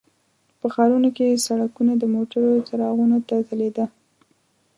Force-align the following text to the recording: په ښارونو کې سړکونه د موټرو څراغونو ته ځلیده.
په 0.59 0.67
ښارونو 0.73 1.09
کې 1.17 1.43
سړکونه 1.47 1.93
د 1.97 2.03
موټرو 2.15 2.51
څراغونو 2.67 3.17
ته 3.27 3.35
ځلیده. 3.47 3.85